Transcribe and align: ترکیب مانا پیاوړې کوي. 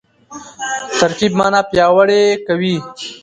ترکیب 0.99 1.33
مانا 1.39 1.61
پیاوړې 1.71 2.21
کوي. 2.47 2.75